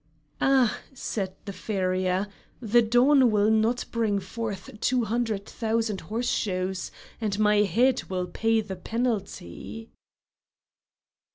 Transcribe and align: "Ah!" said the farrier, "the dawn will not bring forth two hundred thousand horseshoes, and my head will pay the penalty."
"Ah!" 0.41 0.79
said 0.95 1.35
the 1.45 1.53
farrier, 1.53 2.25
"the 2.59 2.81
dawn 2.81 3.29
will 3.29 3.51
not 3.51 3.85
bring 3.91 4.19
forth 4.19 4.71
two 4.81 5.03
hundred 5.03 5.45
thousand 5.45 6.01
horseshoes, 6.01 6.89
and 7.21 7.37
my 7.37 7.57
head 7.57 8.05
will 8.05 8.25
pay 8.25 8.61
the 8.61 8.75
penalty." 8.77 9.91